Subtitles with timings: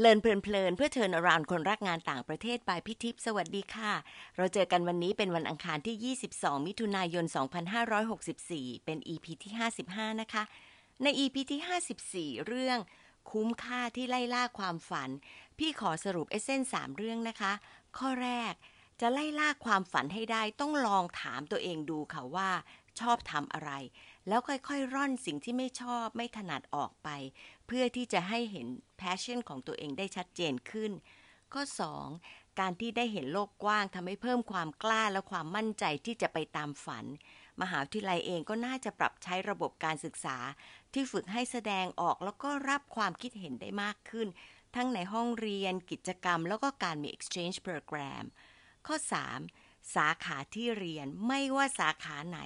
[0.00, 3.92] เลินเพลินเพื่อเชิญอรานคนรักงานต่างประเทศบายพิทิพสวัสดีค่ะ
[4.36, 7.24] เราเจอกันวันนี้เป็นวันอังคารที่ 22 มิถุนายน
[8.04, 9.52] 2564 เป็น EP ที่
[9.86, 10.42] 55 นะคะ
[11.02, 12.78] ใน EP ที่ 54 เรื่อง
[13.30, 15.10] คุ้มค่าที่ไล่ล่าความฝัน
[15.58, 17.52] พี่ขอสรุปเอเซนสามเรื่องนะคะ
[17.98, 18.54] ข้อแรก
[19.06, 22.50] จะไล่ล่าความฝันให้ได้ต้องลองถามตัวเองดูค่ะว่า
[23.00, 23.70] ชอบทำอะไร
[24.28, 27.08] แล้วค่อยๆ ร่อนสิ่งที่ไม่ชอบไม่ถนัดออกไป
[27.66, 28.66] เพื่อที่จะให้เห็น
[29.00, 30.92] passion ของตัวเองได้ชัดเจนขึ้น
[31.52, 31.62] ข้อ
[32.10, 32.60] 2.
[32.60, 37.04] การที่ได้เห็นโลกกว้างทำให้เพิ่มความกล้าและความมั่นใจที่จะไปตามฝัน
[37.60, 40.36] มหาวิทยาลัยเองก็น่าจะปรับใช้ระบบการศึกษา
[40.92, 44.28] ที่ฝึกให้แสดงออกแล้วก็รับความคิดเห็นได้มากขึ้น
[44.74, 48.24] ทั้งในห้องเรียน กิจกรรม แล้วก็การมี exchange program
[48.86, 48.96] ข้อ
[49.44, 49.94] 3.
[49.94, 52.40] สาขาที่เรียนไม่ว่าสาขาไหน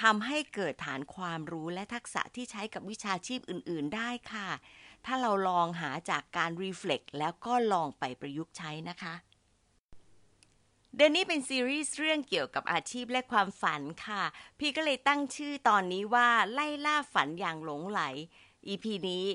[0.00, 4.48] ทำให้เกิดฐานความรู้และทักษะที่ใช้กับวิชาชีพอื่น ๆ ได้ค่ะ
[5.04, 9.14] ถ้าเราลองหาจากการ reflect แล้วก็ลองไปประยุกต์ใช้นะคะ
[10.96, 14.22] เดือนนี้เป็นซีรีส์เรื่องเกี่ยวกับอาชีพและความฝันค่ะ
[14.58, 18.00] พี่ก็เลยตั้งชื่อตอนนี้ว่าไล่ล่าฝันอย่างหลงไหล
[18.68, 19.26] EP นี้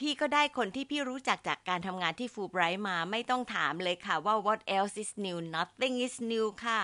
[0.00, 6.80] พี่ก็ได้คนที่พี่รู้จักจากการทำงานที่ฟูไบรท์มาไม่ต้องถามเลยค่ะว่า what else is new nothing is new ค่ะ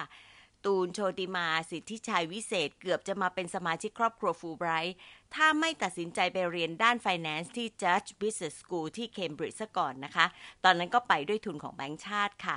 [0.64, 4.94] ตูนโชติมาสิทธิชัยวิเศษเกือบจะมาเป็นสมาชิกครอบครัวฟูไบรท์
[5.34, 10.27] ถ้าไม่ตัดสินใจไปเรียนด้าน Finance ที่ Judge Business School ที่เคมบริดจ์ซะก่อนนะคะ
[10.64, 12.56] ตอนนั้นก็ไปด้วยทุนของแบงก์ชาติค่ะ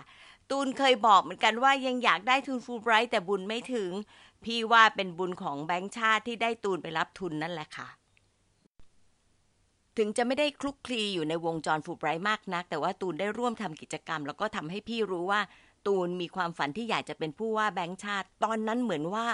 [0.49, 3.91] ตูนเคยบอกเหมือนกันว่ายังอยากได้ทุนฟูไบรท์แต่บุญไม่ถึง
[4.43, 7.89] พี่ว่าเป็นบุญของแบงก์ชาติที่ได้ตูนไปรับทุนนั่นแหละค่ะ
[9.97, 15.41] ถึงจะไม่ได้คลุกคลีอยู่ในวงจรฟูไบรท์มากนัก แต่ว่าตูนได้ร่วมทำกิจกรรม แล้วก็ทำให้พี่รู้ว่า
[15.87, 19.25] ตูนมีความฝันที่อยากจะเป็นผู้ว่าแบงก์ชาติ ตอนนั้นเหมือนว่า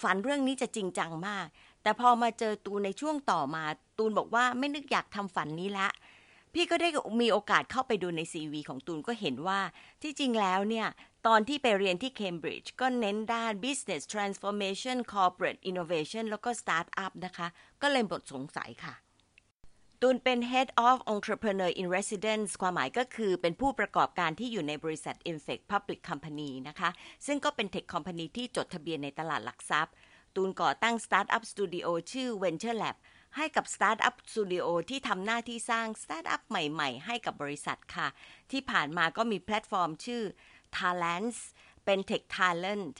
[0.00, 1.46] ฝันเรื่องนี้จะจริงจังมาก
[1.82, 3.64] แต่พอมาเจอตูนในช่วงต่อมา
[3.98, 5.88] ตูนบอกว่าไม่นึกอยากทำฝันนี้ละ
[6.54, 6.88] พี่ก็ได้
[7.22, 9.60] มีโอกาสเข้าไปดูในซีวีของตูนก็เห็นว่า
[10.02, 10.86] ที่จริงแล้วเนี่ย
[11.26, 17.46] ตอนที่ไปเรียนที่เคมบริดจ์ก็เน้นด้าน business transformation corporate innovation แล้วก็ startup นะคะ
[17.82, 18.94] ก็เลยหมดสงสัยค่ะ
[20.06, 26.50] ตูนเป็น Head of Entrepreneur in Residence ความหมายก็คือเป็นผู้ประกอบการที่อยู่ในบริษัท i n f e c t Public Company
[26.68, 26.90] นะคะ
[27.26, 29.94] ซึ่งก็เป็น tech company ที่จดทะเบียนในตลาดหลักทรัพย์
[30.36, 32.96] ตูนก่อตั้ง startup studio ชื่อ Venture Lab
[33.36, 38.08] ให้กับ startup studio ที่ทำหน้าที่สร้างสตาร์ทอัพใหม่ๆ ให้กับบริษัทค่ะ
[38.50, 40.22] ที่ผ่านมาก็มีแพลตฟอร์มชื่อ
[40.76, 41.38] Talents
[41.84, 42.94] เป็น Tech Talent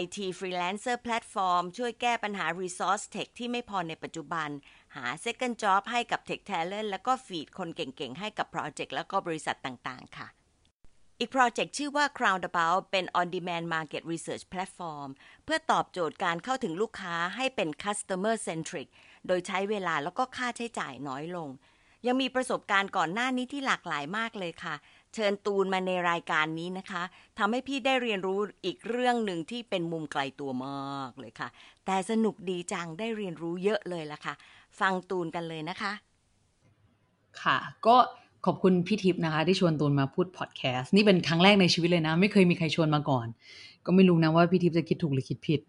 [0.00, 4.48] IT Freelancer Platform ช่วยแก้ปัญหา Resource Tech ที่ไม่พอในปัจจุบัน
[4.96, 10.28] หา Second Job ให้กับ Tech Talent แล้วก็ feed คนเก่งๆ ให้กับโปรเจกต์แล้วก็บริษัทต่างๆ ค่ะ
[11.18, 15.08] อีกโปรเจกต์ชื่อว่า Crowdabout เป็น On Demand Market Research Platform
[15.44, 18.88] เพื่อตอบโจทย์การเข้าถึงลูกค้าให้เป็น Customer Centric
[19.26, 21.48] โดยใช้เวลาแล้วก็ค่าใช้จ่ายน้อยลง
[22.06, 24.74] ยังมีประสบการณ์ก่อนหน้านี้ที่หลากหลายมากเลยค่ะ
[25.14, 27.02] เชิญตูนมาในรายการนี้นะคะ
[27.38, 31.48] ทำให้พี่ได้เรียนรู้อีกเรื่องหนึ่งที่เป็นมุมไกลตัวมากเลยค่ะ
[31.86, 34.34] แต่สนุกดีจังได้เรียนรู้เยอะเลยล่ะค่ะ
[34.80, 35.92] ฟังตูนกันเลยนะคะ
[37.42, 37.96] ค่ะก็
[38.46, 43.26] ขอบคุณพี่ทิพย์นะคะ ที่ชวนตูนมาพูดพอดแคสต์นี่เป็นครั้งแรกในชีวิตเลยนะ ไม่เคยมีใครชวนมาก่อน
[43.86, 45.60] ก็ไม่รู้นะว่าพี่ทิพย์จะคิดถูกหรือคิดผิด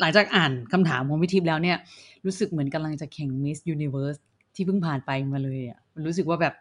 [0.00, 1.76] หลังจากอ่านคำถามของพี่ทิพย์แล้วเนี่ย
[2.24, 4.18] รู้สึกเหมือนกำลังจะแข่ง Miss Universe
[4.54, 6.54] ที่เพิ่งผ่านไปมาเลยอะรู้สึกว่าแบบ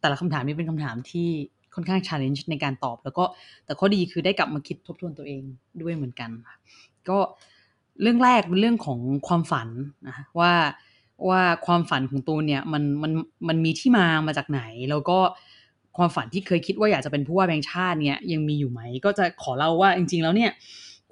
[0.00, 1.28] แต่ละคำถามนี้เป็นคำถามที่
[1.74, 3.24] ค่อนข้าง challenge ในการตอบ แล้วก็
[3.64, 5.42] แต่ข้อดีคือได้กลับมาคิดทบทวนตัวเอง
[5.82, 6.30] ด้วยเหมือนกัน
[7.08, 7.18] ก็
[8.02, 9.68] เรื่องแรกเป็นเรื่องของความฝัน
[10.08, 10.52] นะว่า
[11.28, 13.12] ว่าความฝันของตูนเนี่ยมันมัน
[13.48, 15.18] มันมีที่มามาจากไหน แล้วก็
[15.96, 20.50] ความฝันที่เคยคิดว่าอยากจะเป็นผู้ว่าแบงค์ชาติเนี่ยยังมีอยู่ไหม ก็จะขอเล่าว่าจริง ๆ แล้วเนี่ย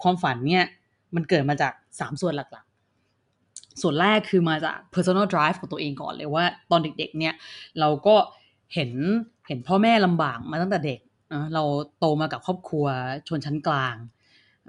[0.02, 0.64] ความฝันเนี่ย
[1.14, 7.34] มันเกิดมาจาก 3 ส่วนหลักๆ ส่วนแรกคือมาจาก personal drive ของตัวเองก่อนเลยว่าตอนเด็ก ๆ เนี่ย
[7.80, 8.16] เราก็
[8.74, 8.90] เห็น
[9.48, 11.00] เห็นพ่อแม่ลำบากมาตั้งแต่เด็ก
[11.54, 11.62] เรา
[11.98, 12.86] โตมากับครอบครัว
[13.28, 13.94] ชนชั้นกลาง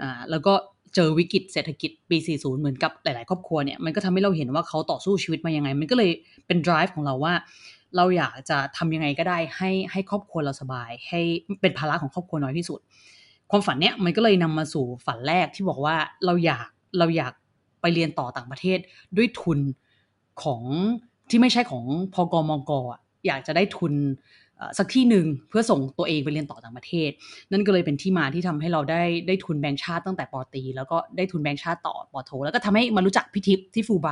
[0.02, 0.54] อ่าแล้วก็
[0.96, 6.12] เจอวิกฤตเศรษฐกิจปี 40 เหมือนกับหลาย ๆ ครอบครัวเนี่ยมันก็ทำให้เราเห็นว่าเขาต่อสู้ชีวิตมายังไง มันก็เลย
[6.48, 7.34] เป็น drive ของเราว่า
[7.96, 11.20] เราอยากจะทำยังไงก็ได้ให้ให้ครอบครัวเราสบาย ให้
[11.62, 12.80] เป็นภาระของครอบครัวน้อยที่สุด
[13.52, 15.96] ความฝันเนี้ยมันก็เลยนำมาสู่ฝันแรกที่บอกว่า
[16.26, 16.68] เราอยาก
[17.00, 17.34] เราอยาก
[17.82, 18.80] ไปเรียนต่อต่างประเทศ
[19.18, 19.60] ด้วยทุน
[20.44, 20.62] ของ
[21.30, 21.84] ที่ไม่ใช่ของ
[22.14, 22.72] พกมก
[23.28, 23.94] อยากจะได้ทุน
[24.78, 27.10] สักที่หนึ่งเพื่อส่งตัวเองไปเรียนต่อต่างประเทศ
[27.52, 34.10] นั่นก็เลยเป็นที่มาที่ทำให้เราได้ได้ทุนแบงค์ชาติตั้งแต่ปอตี แล้วก็ได้ทุนแบงค์ชาติต่อปอโท แล้วก็ทำให้มารู้จักพิทิพที่ฟูไบ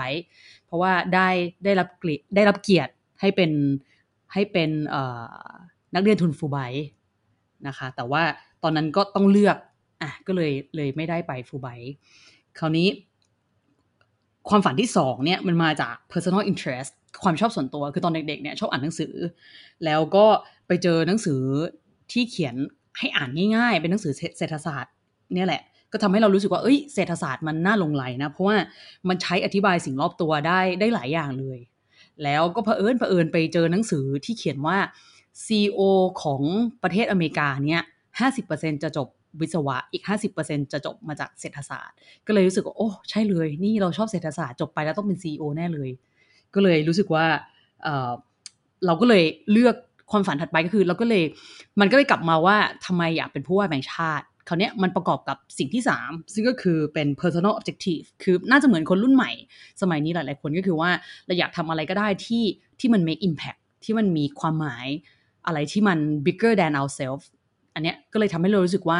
[0.65, 1.29] เพราะว่าได้
[1.65, 2.91] ได้รับเกียรติได้รับเกียรติ
[3.21, 3.51] ให้เป็น
[4.33, 4.69] ให้เป็น
[5.95, 6.57] นักเรียนทุนฟูไบ
[7.67, 8.23] นะคะ แต่ว่า
[8.63, 9.57] ตอนนั้นก็ต้องเลือก
[10.01, 11.67] อะก็เลยเลยไม่ได้ไปฟูไบ
[12.59, 12.87] คราวนี้
[14.49, 16.93] ความฝันที่สองเนี่ยมันมาจาก personal interest
[17.23, 19.13] ความชอบส่วนตัวคือตอนเด็กๆเนี่ยชอบอ่านหนังสือ
[19.85, 20.25] แล้วก็
[20.67, 21.41] ไปเจอหนังสือ
[22.11, 22.55] ที่เขียน
[22.97, 24.93] ให้อ่านง่ายๆ เป็นหนังสือเศรษฐศาสตร์
[25.33, 25.61] เนี่ยแหละ
[25.91, 28.57] ก็ทำให้เรารู้สึกว่าเอ้ยเศรษฐศาสตร์มันน่าลงไหลนะ เพราะว่า
[29.07, 31.59] มันใช้อธิบายสิ่งรอบตัวได้ได้หลายอย่างเลย
[32.23, 34.77] แล้วก็เผอิญเผอิญไปเจอหนังสือที่เขียนว่า
[35.45, 35.81] CEO
[36.23, 36.41] ของ
[36.83, 37.83] ประเทศอเมริกาเนี่ย
[38.19, 39.07] ห้าสิบเปอร์เซ็นจะจบ
[39.41, 40.03] วิศวะอีก
[40.39, 41.95] 50%จะจบมาจากเศรษฐศาสตร์
[42.27, 45.89] ก็เลยรู้สึกว่า โอ้ ใช่เลย นี่เราชอบเศรษฐศาสตร์จบไปแล้วต้องเป็น CEO แน่เลย
[46.55, 47.25] ก็เลยรู้สึกว่า
[47.83, 49.75] เเราก็เลยเลือก
[50.11, 51.23] ความฝันถัดไปก็คือ เราก็เลย
[51.79, 59.31] มันก็เลยกลับมาว่าทำไมอยากเป็นผู้ว่าแบงชาติคราวนี้มันประกอบกับสิ่งที่ 3 ซึ่งก็คือเป็น personal objective คือน่าจะเหมือนคนรุ่นใหม่
[59.81, 60.89] สมัยนี้หลาย ๆ คนก็คือว่า
[61.25, 62.43] เราอยากทำอะไรก็ได้ที่
[62.79, 64.87] ที่มัน make impact ที่มันมีความหมาย
[65.45, 67.25] อะไรที่มัน bigger than ourselves
[67.73, 68.99] อันเนี้ยก็เลยทำให้เรารู้สึกว่า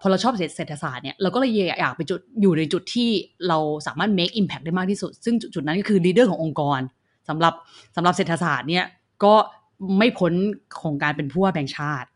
[0.00, 1.50] พอเราชอบเศรษฐศาสตร์เนี่ยเราก็เลย
[1.80, 3.08] อยากไปจุดอยู่ในจุดที่
[3.48, 6.80] เราสามารถ make impact ได้มากที่สุด ซึ่งจุดนั้นก็คือ leader ขององค์กร
[7.28, 7.54] สำหรับ
[7.96, 8.84] สำหรับเศรษฐศาสตร์เนี่ย
[9.24, 9.34] ก็
[9.98, 10.32] ไม่พ้น
[10.80, 12.08] ของการเป็นผู้ว่าแบ่งชาติ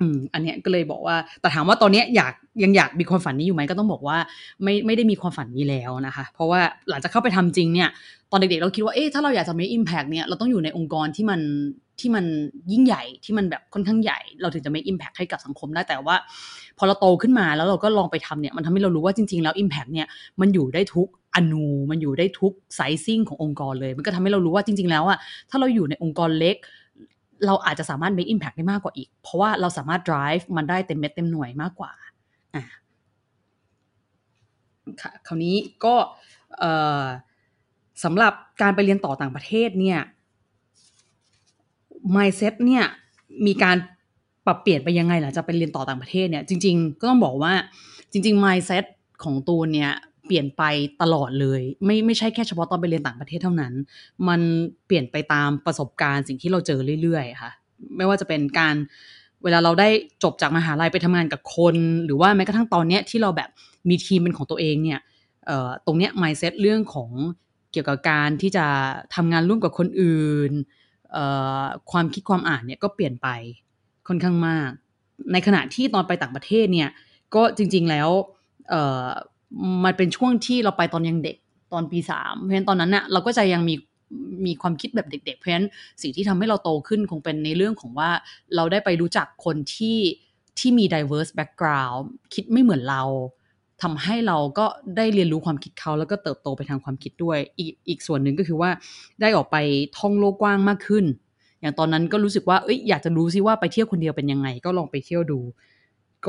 [0.00, 2.32] อืมอันเนี้ยก็เลยบอกว่าแต่ถามว่าตอนนี้อยาก
[2.62, 4.18] ยังอยากมีความฝันนี้อยู่ไหมก็ต้องบอกว่า
[4.62, 7.88] ไม่ไม่ได้มีความฝันนี้แล้วนะคะ เพราะว่าหลังจากเข้าไปทำจริงเนี่ย
[8.30, 11.40] ตอนเด็กๆเราคิดว่าเอ๊ะถ้าเราอยากจะมีอิมแพกเนี่ยเราต้องอยู่ในองค์กรที่มัน
[12.02, 12.24] ที่มัน
[12.72, 16.16] ยิ่งใหญ่ที่มันแบบค่อนข้างใหญ่ เราถึงจะมีอิมแพกให้กับสังคมได้แต่ว่า
[16.78, 20.06] พอเราโตขึ้นมาแล้วเราก็ลองไปทำเนี่ยมันทำให้เรารู้ว่าจริง ๆ แล้วอิมแพกเนี่ย
[20.40, 25.18] มันอยู่ได้ทุกอนูมันอยู่ได้ทุกไซซิ่งขององค์กรเลย มันก็ทำให้เรารู้ว่าจริง ๆ แล้วอะ
[25.50, 26.56] ถ้าเราอยู่ในองค์กรเล็ก
[27.46, 31.92] เราอาจจะสามารถ make impact ได้มากกว่าอีก เพราะว่าเราสามารถ drive มันได้เต็มเม็ดเต็มหน่วยมากกว่า
[32.54, 32.64] อะ
[35.02, 35.94] ค่ะคราวนี้ก็
[38.04, 38.32] สำหรับ
[38.62, 39.98] การไปเรียนต่อต่างประเทศเนี่ย
[42.16, 42.84] mindset เนี่ย
[43.46, 43.76] มีการ
[44.46, 47.52] ปรับเปลี่ยนไปยังไงหลังจากไปเรียนต่อต่างประเทศเนี่ยจริง ๆ ก็ต้องบอกว่า
[48.12, 48.84] จริง ๆ mindset
[49.22, 49.92] ของตูนเนี่ย
[50.26, 50.62] เปลี่ยนไป
[51.02, 53.72] ตลอดเลย ไม่ไม่ใช่แค่เฉพาะตอนไปเรียนต่างประเทศเท่านั้น
[54.28, 54.40] มัน
[54.86, 57.50] เปลี่ยนไปตามประสบการณ์สิ่งที่เราเจอเรื่อยๆค่ะ
[57.96, 58.74] ไม่ว่าจะเป็นการ
[59.44, 59.88] เวลาเราได้
[60.22, 63.50] จบจากมหาลัยไปทำงานกับคน หรือว่าแม้กระทั่งตอนเนี้ยที่เราแบบ
[63.88, 65.00] มีทีมเป็นของตัวเองเนี่ย
[65.86, 67.10] ตรงเนี้ย mindset เรื่องของ
[67.72, 68.66] เกี่ยวกับการที่จะ
[69.14, 70.52] ทำงานร่วมกับคนอื่น
[71.90, 73.28] ความคิดความอ่านเนี่ยก็เปลี่ยนไป
[74.08, 74.70] ค่อนข้างมาก
[75.32, 76.90] ในขณะที่ตอนไปต่างประเทศเนี่ย
[77.34, 78.08] ก็จริง ๆแล้ว
[79.84, 81.36] มันเป็นช่วงที่เราไปตอนยังเด็ก
[81.72, 83.74] ตอนปีสามเพราะฉะนั้นตอนนั้นน่ะเราก็จะยังมี
[84.46, 85.66] มีความคิดแบบเด็ก ๆ เพราะฉะนั้น
[86.02, 88.10] สิ่งที่ทำให้เราโตขึ้นคงเป็นในเรื่องของว่า
[88.56, 89.98] เราได้ไปรู้จักคนที่
[90.58, 92.02] ที่มี diverse background
[92.34, 93.02] คิดไม่เหมือนเรา
[93.82, 98.70] ทำให้เราก็ได้เรียนรู้ความคิดเขาแล้วก็เติบโตไปทางความคิดด้วย อีกอีกส่วนหนึ่งก็คือว่า
[99.20, 99.56] ได้ออกไป
[99.98, 101.04] ท่องโลกกว้างมากขึ้น
[101.60, 105.40] อย่างตอนนั้นก็รู้สึกว่าเอ้ยอยากจะรู้ซิว่าไปเที่ยวคนเดียวเป็นยังไง ก็ลองไปเที่ยวดู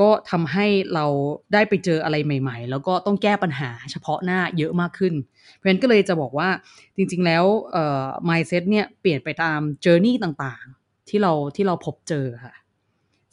[0.00, 1.06] ก็ทำให้เรา
[1.52, 5.14] ได้ไปเจออะไรใหม่ ๆ แล้วก็ต้องแก้ปัญหาเฉพาะหน้าเยอะมากขึ้น
[5.54, 6.48] เพราะฉะนั้นก็เลยจะบอกว่า
[6.96, 12.54] จริง ๆ แล้วเอ่อ mindset เนี่ยเปลี่ยนไปตาม journey ต่างๆ ที่เราที่เราพบเจอค่ะ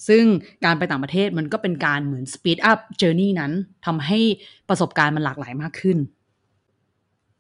[0.08, 0.24] ซึ่ง
[0.66, 3.52] การไปต่างประเทศมันก็เป็นการเหมือน speed up journey นั้น
[3.86, 4.20] ทำให้
[4.70, 5.98] ประสบการณ์มันหลากหลายมากขึ้น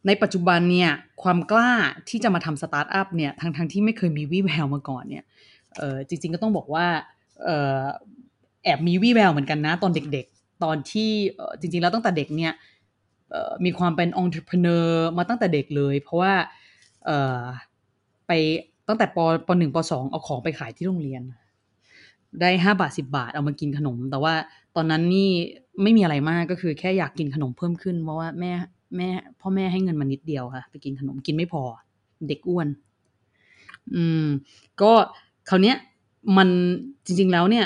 [0.08, 0.92] ในปัจจุบันเนี่ย
[1.24, 1.72] ความกล้า
[2.10, 5.24] ที่จะมาทำสตาร์ทอัพเนี่ยทั้งๆทที่ไม่เคยมีวี่แววมาก่อนเนี่ย
[5.78, 6.88] เออจริง ๆก็ต้องบอกว่า
[7.44, 7.50] เอ
[7.80, 7.81] อ
[8.64, 11.10] แอบมีวี่แววเหมือนกันนะตอนเด็กๆ ตอนที่
[11.60, 12.54] จริง ๆ แล้วตั้งแต่เด็กเนี่ย
[13.66, 14.80] มีความเป็นองค์ประกอ
[15.14, 16.33] บมาตั้งแต่เด็กเลย เพราะว่า
[18.28, 18.31] ไป
[18.88, 21.21] ตั้งแต่ปปหนึ่งปสองเอาของไปขายที่โรงเรียน
[22.40, 24.33] ได้ห้าบาทสิบาทเอามากินขนม แต่ว่า
[24.76, 25.30] ตอนนั้นนี่
[25.81, 28.52] ไม่มีอะไรมากก็คือแค่อยากกินขนมเพิ่มขึ้น เพราะว่าแม่
[28.97, 29.09] แม่
[29.42, 31.64] พ่อแม่ให้เงินมานิดเดียวค่ะ ไปกินขนมกินไม่พอ
[32.28, 32.68] เด็กอ้วน
[33.95, 34.26] อืม
[34.81, 34.92] ก็
[35.50, 35.78] คราวเนี้ย
[36.38, 36.50] มัน
[37.06, 37.66] จริง ๆแล้วเนี่ย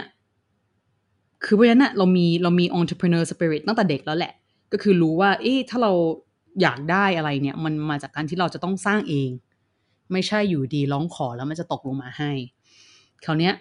[1.44, 4.34] คือเพราะฉะนั้นเรามีเรามี entrepreneur spirit ตั้งแต่เด็กแล้วแหละ
[4.72, 5.92] ก็คือรู้ว่า เอ๊ะถ้าเรา
[6.62, 9.30] อยากได้อะไรเนี่ย มันมาจากการที่เราจะต้องสร้างเอง
[10.12, 12.32] ไม่ใช่อยู่ดีร้องขอแล้วมันจะตกลงมาให้
[13.26, 13.54] คราวเนี้ย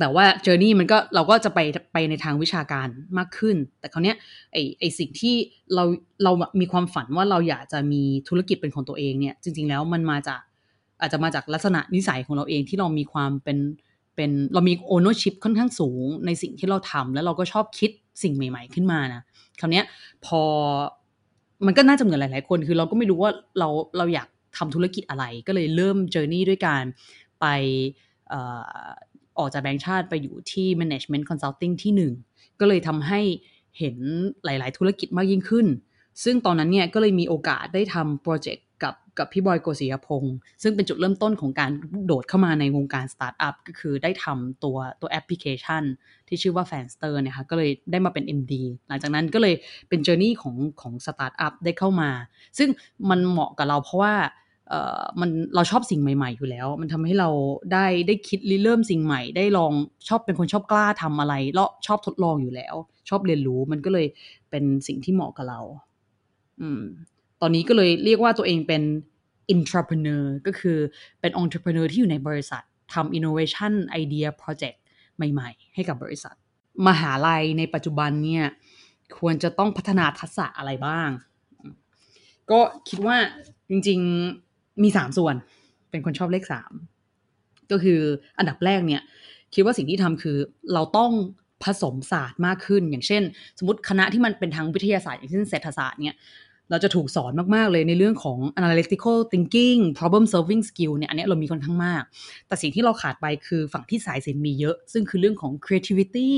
[0.00, 1.60] แต่ว่าเจอร์นี่มันก็เราก็จะไป
[1.92, 2.88] ไปในทางวิชาการ
[3.18, 4.14] มากขึ้น แต่คราวเนี้
[4.52, 5.34] ไอไอสิ่งที่
[5.74, 5.84] เรา
[6.24, 10.40] เรามีความฝันว่าเราอยากจะมีธุรกิจเป็นของตัวเองเนี่ย จริง ๆ แล้วมันมาจาก
[11.00, 13.58] อาจจะมาจากลักษณะนิสัยของเราเองที่เรามีความเป็น
[14.16, 17.90] เป็นเรามีโอ n น r s ชิพค่อนข้างสูงในสิ่งที่เราทำแล้วเราก็ชอบคิด
[18.22, 19.22] สิ่งใหม่ ๆ ขึ้นมานะ
[19.60, 19.84] คราวเนี้ย
[20.26, 20.42] พอ
[21.66, 26.84] มันก็น่าจะเหมือนหลาย ๆ คนคือเราก็ไม่รู้ว่าเราเราอยากทำธุรกิจอะไรก็เลยเริ่ม journey ด้วยการ
[27.40, 27.46] ไป
[29.38, 32.12] ออกจากแบงค์ชาติไปอยู่ที่ management consulting ที่หนึ่ง
[32.60, 33.20] ก็เลยทำให้
[33.78, 33.96] เห็น
[34.44, 35.66] หลาย ๆ ธุรกิจมากยิ่งขึ้น
[36.24, 41.70] ซึ่งตอนนั้นเนี่ยก็เลยมีโอกาสได้ทำโปรเจกต์กับกับพี่บอยโกศิยพงศ์ซึ่งเป็นจุดเริ่มต้นของการ
[42.06, 45.82] โดดเข้ามาในวงการสตาร์ทอัพก็คือได้ทำตัวตัวแอปพลิเคชัน
[46.28, 48.54] ที่ชื่อว่า Fanster เนี่ยค่ะก็เลยได้มาเป็น MD
[48.88, 49.54] หลังจากนั้นก็เลย
[49.88, 52.10] เป็น journey ของของสตาร์ทอัพได้เข้ามา
[52.58, 52.68] ซึ่ง
[53.10, 54.14] มันเหมาะกับเราเพราะว่า
[54.68, 57.28] เอ่อมันเราชอบสิ่งใหม่ ๆ อยู่แล้ว มันทำให้เรา
[57.72, 59.72] ได้ได้คิดริเริ่มสิ่งใหม่ ได้ลอง
[60.08, 62.74] ชอบเป็นคนชอบกล้าทำอะไรแล้วชอบทดลองอยู่แล้ว
[63.08, 64.06] ชอบเรียนรู้มันก็เลย
[64.50, 65.60] เป็นสิ่งที่เหมาะกับเรา
[66.60, 66.80] อืม
[67.40, 68.82] ตอนนี้ก็เลยเรียกว่าตัวเองเป็น
[69.54, 70.78] intrapreneur ก็คือ
[71.20, 72.62] เป็น entrepreneur ที่อยู่ในบริษัท
[72.94, 74.78] ทำ innovation idea project
[75.16, 76.34] ใหม่ ๆ ให้กับบริษัท
[76.88, 78.44] มหาลัยในปัจจุบันเนี่ย
[79.18, 81.08] ควรจะต้องพัฒนาทักษะอะไรบ้าง
[82.50, 83.16] ก็คิดว่า
[83.68, 84.45] จริง ๆ
[84.82, 85.34] มีสามส่วน
[85.90, 86.72] เป็นคนชอบเลขสาม
[87.70, 88.00] ก็คือ
[88.38, 89.02] อันดับแรกเนี่ย
[89.54, 90.36] คิดว่าสิ่งที่ทำคือ
[90.72, 91.12] เราต้อง
[91.64, 93.22] ผสมศาสตร์มากขึ้น อย่างเช่น
[93.58, 96.18] สมมติคณะที่มันเป็นทางวิทยาศาสตร์ อย่างเช่นเศรษฐศาสตร์เนี่ย
[96.70, 102.02] เราจะถูกสอนมาก ๆ เลยในเรื่องของ analytical thinking problem solving skill เนี่ย อันนี้เรามีค่อนข้างมาก
[102.46, 106.30] แต่สิ่งที่เราขาดไปคือฝั่งที่สายศิลป์มีเยอะ ซึ่งคือเรื่องของ creativity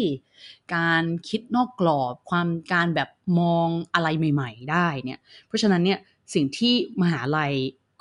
[0.75, 3.09] การคิดนอกกรอบ ความการแบบ
[3.40, 5.99] มองอะไรใหม่ ๆ ได้เนี่ย เพราะฉะนั้นเนี่ย
[6.35, 7.52] สิ่งที่มหาลัย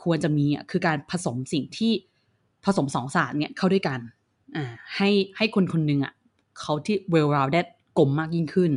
[0.03, 1.91] ควรจะมีคือการผสมสิ่งที่
[2.65, 3.99] ผสมสองศาสตร์เนี่ยเข้าด้วยกัน
[4.55, 6.13] อ่าให้ให้คนคนหนึ่งอะ
[6.59, 7.65] เขาที่ well rounded
[7.97, 8.71] กลมมากยิ่งขึ้น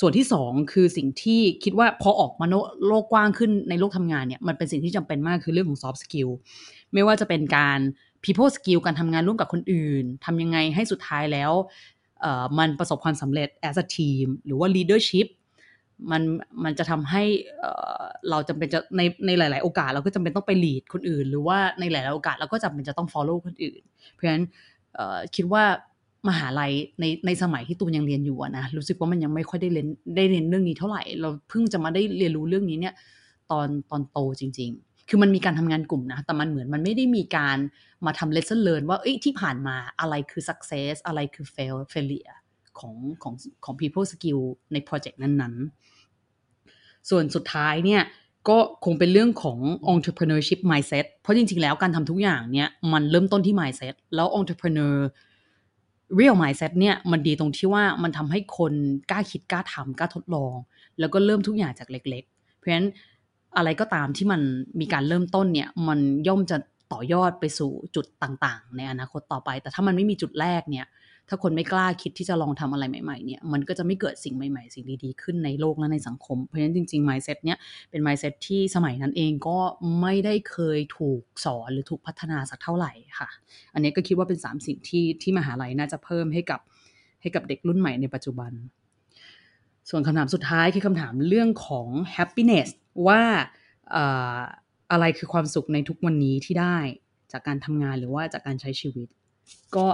[0.00, 2.46] ส่วนที่สองคือสิ่งที่คิดว่าพอออกมา
[2.86, 6.30] โลกกว้างขึ้นในโลกทำงานเนี่ยมันเป็นสิ่งที่จำเป็นมากคือเรื่องของ soft skill
[6.92, 7.78] ไม่ว่าจะเป็นการ
[8.24, 11.52] people skill การทำงานร่วมกับคนอื่นทำยังไงให้สุดท้ายแล้ว
[12.58, 15.26] มันประสบความสำเร็จ as a team หรือว่า leadership
[16.10, 16.22] มัน
[16.64, 17.22] มันจะทำให้
[18.30, 24.44] เราจำเป็นจะในในหลาย ๆ โอกาสเราก็จำเป็นต้องไป lead คนอื่น หรือว่าในหลาย ๆ โอกาสเราก็จำเป็นจะต้อง follow คนอื่น เพราะฉะนั้น
[25.36, 25.64] คิดว่า
[26.28, 32.94] มหาลัยในในสมัยที่ตูนยังเรียนอยู่นะรู้สึกว่ามันยังไม่ค่อยได้เรียนได้เรียนเรื่องนี้เท่าไหร่ เราเพิ่งจะมาได้เรียนรู้เรื่องนี้เนี่ย
[33.50, 37.58] ตอนตอนโตจริง ๆ คือมันมีการทำงานกลุ่มนะแต่มันเหมือนมันไม่ได้มีการ
[38.06, 42.36] มาทำ lesson learn ว่าเอ้ยที่ผ่านมาอะไรคือ success อะไรคือ fail failure
[42.80, 44.40] ของของของ people skill
[44.72, 48.02] ในโปรเจกต์นั้นๆ ส่วนสุดท้ายเนี่ย
[48.48, 49.58] ก็คงเป็นเรื่องของ
[49.92, 54.94] entrepreneurship mindset เพราะจริง ๆ แล้วการทำทุกอย่างเนี่ยมันเริ่มต้นที่ mindset แล้ว entrepreneur
[56.18, 58.72] real mindset เนี่ยมันดีตรงที่ว่ามันทำให้คน
[59.10, 60.54] กล้าคิดกล้าทำกล้าทดลอง
[60.98, 62.88] แล้วก็เริ่มทุกอย่างจากเล็ก ๆ เพราะฉะนั้น
[63.56, 64.40] อะไรก็ตามที่มัน
[64.80, 66.56] มีการเริ่มต้นเนี่ยมันย่อมจะ
[66.92, 70.86] ต่อยอดไปสู่จุดต่างๆ ในอนาคตต่อไป แต่ถ้ามันไม่มีจุดแรกเนี่ย
[71.28, 77.58] ถ้าคนไม่กล้าคิดที่จะลองทำอะไรใหม่ๆเนี่ยมันก็จะไม่เกิดสิ่งใหม่ ๆ สิ่งดีๆขึ้นในโลกและในสังคม เพราะฉะนั้นจริงๆ mindset เนี่ย
[77.90, 79.58] เป็น mindset ที่สมัยนั้นเองก็
[80.00, 83.28] ไม่ได้เคยถูกสอนหรือถูกพัฒนาสักเท่าไหร่ค่ะ
[83.74, 86.60] อันนี้ก็คิดว่าเป็น 3 สิ่งที่ที่มหาลัยน่าจะเพิ่มให้กับ
[87.22, 88.52] ให้กับเด็กรุ่นใหม่ในปัจจุบัน
[89.90, 92.68] ส่วนคำถามสุดท้ายคือคำถามเรื่องของ happiness
[93.06, 93.22] ว่า
[94.92, 96.78] อะไรคือความสุขในทุกวันนี้ที่ได้
[97.32, 99.08] จากการทำงานหรือว่าจากการใช้ชีวิต
[99.76, 99.86] ก็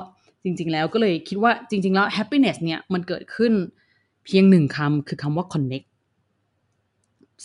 [0.45, 3.53] จริง ๆ แล้วก็เลยคิดว่าจริง ๆ แล้ว happiness เนี่ยมันเกิดขึ้น
[4.25, 5.89] เพียงหนึ่งคำคือคำว่า connect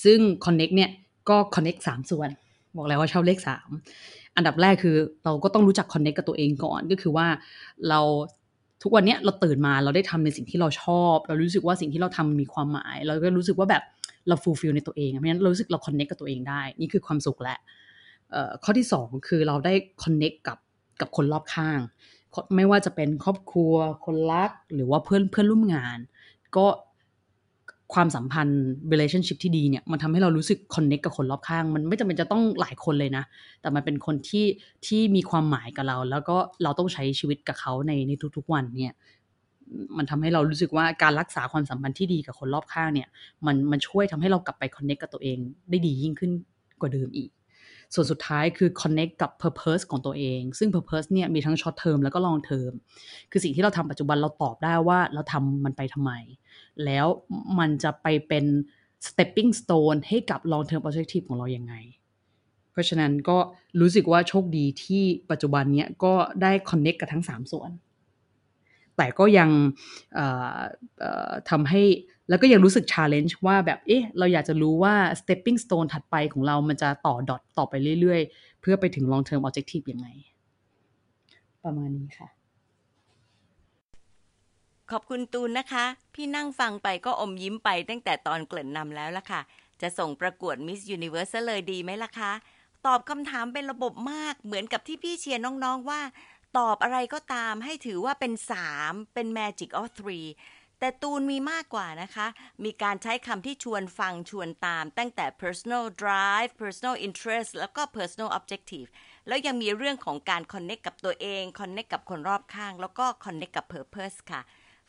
[0.03, 0.91] ซึ่ง connect เนี่ย
[1.29, 2.29] ก็ connect สามส่วน
[2.77, 3.69] บอกแล้วว่าชอบเลขสาม
[4.35, 7.27] อันดับแรกคือเราก็ต้องรู้จัก connect กับตัวเองก่อนก็คือว่า
[7.89, 7.99] เรา
[8.83, 13.83] ทุกวันนี้เราตื่นมาเราได้ทำในสิ่งที่เราชอบ เรารู้สึกว่าสิ่งที่เราทำมีความหมาย เราก็รู้สึกว่าแบบ
[14.27, 17.59] เรา fulfill ในตัวเองเพราะฉะนั้นเรารู้สึกเรา connect กับตัวเองได้ นี่คือความสุขแหละ
[18.63, 19.73] ข้อที่สองคือเราได้
[20.03, 20.57] connect กับ
[21.01, 21.79] กับคนรอบข้าง
[22.55, 23.73] ไม่ว่าจะเป็นครอบครัว
[24.05, 25.97] คนรัก หรือว่าเพื่อนเพื่อนร่วมงาน
[26.55, 26.65] ก็
[27.93, 33.23] ความสัมพันธ์ relationship ที่ดีเนี่ย มันทำให้เรารู้สึก connect กับคนรอบข้าง มันไม่จำเป็นจะต้องหลายคนเลยนะ
[33.61, 34.45] แต่มันเป็นคนที่
[34.85, 38.93] ที่มีความหมายกับเรา แล้วก็เราต้องใช้ชีวิตกับเขาในในทุกๆวันเนี่ย
[39.97, 43.07] มันทำให้เรารู้สึกว่าการรักษาความสัมพันธ์ที่ดีกับคนรอบข้างเนี่ย
[43.45, 45.37] มันมันช่วยทำให้เรากลับไป connect กับตัวเอง
[45.69, 46.31] ได้ดียิ่งขึ้น
[46.81, 47.29] กว่าเดิมอีก
[47.93, 52.73] ส่วนสุดท้ายคือ connect กับ purpose ของตัวเอง ซึ่ง purpose เนี่ยมีทั้ง short term แล้วก็ long term
[53.31, 56.11] คือสิ่งที่เราทำปัจจุบันเราตอบได้ว่าเราทำมันไปทำไม
[56.85, 57.07] แล้ว
[57.59, 58.45] มันจะไปเป็น
[59.07, 61.73] stepping stone ให้กับ long term objective ของเรายังไง
[62.71, 63.37] เพราะฉะนั้นก็
[63.79, 67.69] รู้สึกว่าโชคดีที่ปัจจุบันเนี้ยก็ได้ connect กับทั้ง 3 ส่วน
[68.97, 69.49] แต่ก็ยัง
[71.49, 71.81] ทำให้
[72.29, 80.07] แล้วก็ยังรู้สึก challenge ว่าแบบ เอ๊ะ เราอยากจะรู้ว่า stepping stone ถัดไปของเรามันจะต่อดอทต่อไปเรื่อยๆ เพื่อไปถึง long term objective ยังไง
[81.63, 82.27] ประมาณนี้ค่ะ
[84.91, 89.41] ขอบคุณตูนนะคะ พี่นั่งฟังไปก็อมยิ้มไปตั้งแต่ตอนเกริ่นนำแล้วล่ะค่ะ
[89.81, 92.31] จะส่งประกวด Miss Universe เลยดีไหมล่ะคะ
[92.87, 96.01] ตอบคำถามเป็นระบบมากเหมือนกับที่พี่เชียร์น้องๆว่า
[96.57, 98.33] ตอบอะไรก็ตามให้ถือว่าเป็น
[98.73, 100.27] 3 เป็น Magic of Three
[100.79, 102.27] แต่ตูนมีมากกว่านะคะ
[102.63, 108.89] มีการใช้คำที่ชวนฟังชวนตาม ตั้งแต่ personal drive personal interest แล้วก็ personal objective
[109.27, 114.41] แล้วยังมีเรื่องของการ connect กับตัวเอง connect กับคนรอบข้าง แล้วก็ connect กับ purpose ค่ะ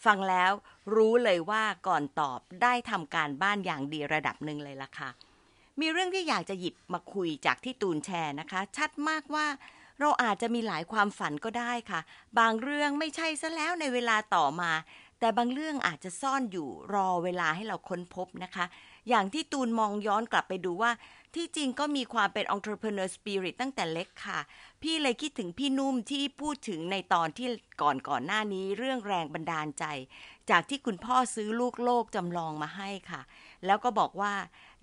[0.05, 0.53] ฟังแล้ว
[0.95, 5.11] รู้เลยว่าก่อนตอบได้ทำการบ้านอย่างดีระดับหนึ่งเลยล่ะค่ะ
[5.81, 9.47] มีเรื่องที่อยากจะหยิบมาคุยจากที่ตูนแชร์นะคะ ชัดมากว่า
[10.01, 12.01] เราอาจจะมีหลายความฝันก็ได้ค่ะ
[12.39, 14.73] บางเรื่องไม่ใช่ซะแล้วในเวลาต่อมา
[15.21, 18.65] แต่บางเรื่องอาจจะซ่อนอยู่รอเวลาให้เราค้นพบนะคะ
[19.09, 20.93] อย่างที่ตูนมองย้อนกลับไปดูว่า
[21.35, 24.41] ที่จริงก็มีความเป็น entrepreneur spirit ตั้งแต่เล็กค่ะ
[24.83, 27.49] พี่เลยคิดถึงพี่นุ่มที่พูดถึงในตอนที่
[27.83, 29.85] ก่อนก่อนหน้านี้เรื่องแรงบันดาลใจ
[30.51, 33.21] จากที่คุณพ่อซื้อลูกโลกจำลองมาให้ค่ะ
[33.67, 34.35] แล้วก็บอกว่า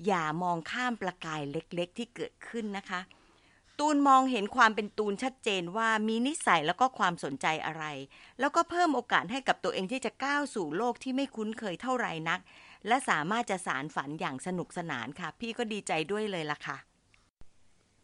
[0.05, 3.01] อย่ามองข้ามประกายเล็กๆที่เกิดขึ้นนะคะ
[3.79, 7.83] ตูนมองเห็นความเป็นตูนชัดเจนว่ามีนิสัยแล้วก็ความสนใจอะไร
[8.39, 12.39] แล้วก็เพิ่มโอกาสให้กับตัวเองที่จะก้าวสู่โลกที่ไม่คุ้นเคยเท่าไหร่นัก
[12.87, 16.77] และสามารถจะสารฝันอย่างสนุกสนานค่ะ พี่ก็ดีใจด้วยเลยล่ะค่ะ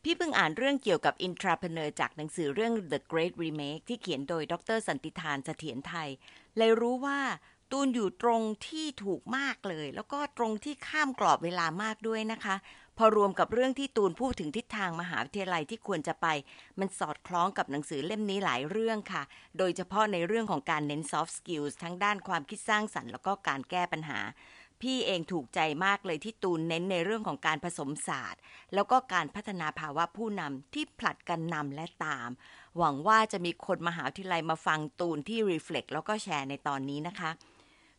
[0.04, 6.10] พี่เพิ่งอ่านเรื่องเกี่ยวกับ intrapreneur จากหนังสือเรื่อง The Great Remake ที่เขียนโดยดรสันติธานเสถียรไทย
[6.58, 7.20] เลยรู้ว่า
[7.72, 12.56] ตูนอยู่ตรงที่ถูกมากเลย แล้วก็ตรงที่ข้ามกรอบเวลามากด้วยนะคะ
[13.04, 16.28] อรวมกับเรื่องที่ตูนพูดถึงทิศทางมหาวิทยาลัยที่ควรจะไป
[16.80, 19.24] มันสอดคล้องกับหนังสือเล่มนี้หลายเรื่องค่ะ
[19.58, 24.20] โดยเฉพาะในเรื่องของการเน้น soft skills ทั้งด้านความคิดสร้างสรรค์ แล้วก็การแก้ปัญหา
[24.82, 28.42] พี่เองถูกใจมากเลยที่ตูนเน้นในเรื่องของการผสมศาสตร์
[28.74, 32.30] แล้วก็การพัฒนาภาวะผู้นำที่ผลัดกันนำและตาม
[32.78, 37.32] หวังว่าจะมีคนมหาวิทยาลัยมาฟังตูนที่ reflect แล้วก็แชร์ในตอนนี้นะคะ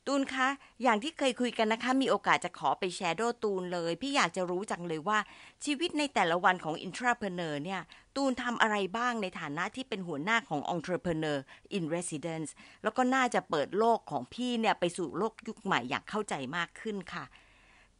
[0.06, 0.48] ตูนคะ
[0.82, 5.18] อย่างที่เคยคุยกันนะคะ มีโอกาสจะขอไปแชร์โดตูนเลย พี่อยากจะรู้จังเลยว่า
[5.64, 7.80] ชีวิตในแต่ละวันของ intrapreneur เนี่ย
[8.16, 11.38] ตูนทำอะไรบ้างในฐานะที่เป็นหัวหน้าของ entrepreneur
[11.76, 12.50] in residence
[12.82, 17.26] แล้วก็น่าจะเปิดโลกของพี่เนี่ยไปสู่โลกยุคใหม่อย่างเข้าใจมากขึ้นค่ะ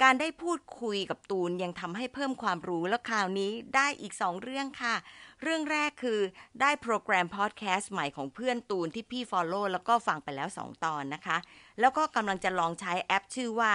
[0.03, 4.95] การได้พูดคุยกับตูนยังทำให้เพิ่มความรู้แล้วคราวนี้ได้อีกสองเรื่องค่ะ
[5.43, 6.21] เรื่องแรกคือ
[6.61, 11.37] ได้โปรแกรมพอดแคสต์ใหม่ของเพื่อนตูนที่พี่ Follow แล้วก็ฟังไปแล้ว2ตอนนะคะ
[11.81, 13.73] แล้วก็กำลังจะลองใช้แอปชื่อว่า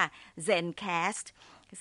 [0.48, 1.28] Zencast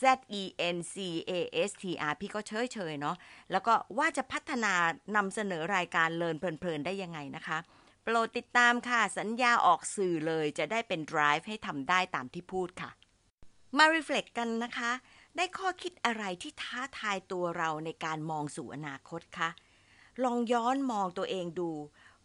[0.00, 0.04] Z
[0.40, 0.42] E
[0.76, 0.94] N C
[1.30, 1.32] A
[1.68, 3.16] S T R พี่ก็เฉยเฉยๆเนาะ
[3.50, 4.74] แล้วก็ว่าจะพัฒนา
[5.16, 7.58] นำเสนอรายการเลินเพลินๆ ได้ยังไงนะคะ
[8.04, 12.90] โปรดติดตามค่ะ สัญญาออกสื่อเลยจะได้เป็น drive ให้ทำได้ตามที่พูดค่ะ
[13.78, 14.92] มา reflect กันนะคะ
[15.36, 19.50] ได้ข้อคิดอะไรที่ท้าทายตัวเราในการมองสู่อนาคตคะ
[20.24, 21.70] ลองย้อนมองตัวเองดู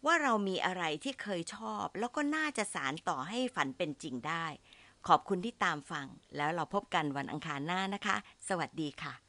[0.06, 4.46] ว่าเรามีอะไรที่เคยชอบ แล้วก็น่าจะสารต่อให้ฝันเป็นจริงได้
[5.08, 8.16] ขอบคุณที่ตามฟัง แล้วเราพบกันวันอังคารหน้านะคะ
[8.48, 9.21] สวัสดีค่ะ